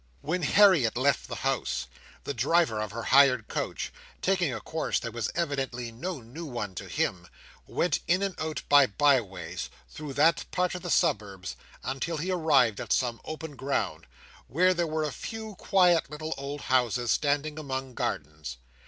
[0.21, 1.85] When Harriet left the house,
[2.23, 6.73] the driver of her hired coach, taking a course that was evidently no new one
[6.73, 7.27] to him,
[7.67, 12.31] went in and out by bye ways, through that part of the suburbs, until he
[12.31, 14.07] arrived at some open ground,
[14.47, 18.57] where there were a few quiet little old houses standing among gardens.